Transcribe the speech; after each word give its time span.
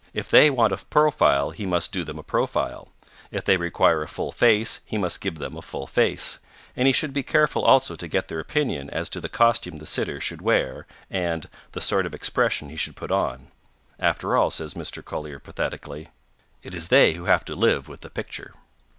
If 0.15 0.31
they 0.31 0.49
want 0.49 0.73
a 0.73 0.77
profile 0.77 1.51
he 1.51 1.63
must 1.63 1.91
do 1.91 2.03
them 2.03 2.17
a 2.17 2.23
profile; 2.23 2.87
if 3.29 3.45
they 3.45 3.55
require 3.55 4.01
a 4.01 4.07
full 4.07 4.31
face 4.31 4.79
he 4.83 4.97
must 4.97 5.21
give 5.21 5.35
them 5.37 5.55
a 5.55 5.61
full 5.61 5.85
face; 5.85 6.39
and 6.75 6.87
he 6.87 6.91
should 6.91 7.13
be 7.13 7.21
careful 7.21 7.63
also 7.63 7.93
to 7.93 8.07
get 8.07 8.27
their 8.27 8.39
opinion 8.39 8.89
as 8.89 9.09
to 9.09 9.21
the 9.21 9.29
costume 9.29 9.77
the 9.77 9.85
sitter 9.85 10.19
should 10.19 10.41
wear 10.41 10.87
and 11.11 11.47
'the 11.73 11.81
sort 11.81 12.07
of 12.07 12.15
expression 12.15 12.69
he 12.69 12.75
should 12.75 12.95
put 12.95 13.11
on.' 13.11 13.51
'After 13.99 14.35
all,' 14.35 14.49
says 14.49 14.73
Mr. 14.73 15.05
Collier 15.05 15.37
pathetically, 15.37 16.09
'it 16.63 16.73
is 16.73 16.87
they 16.87 17.13
who 17.13 17.25
have 17.25 17.45
to 17.45 17.53
live 17.53 17.87
with 17.87 18.01
the 18.01 18.09
picture.' 18.09 18.55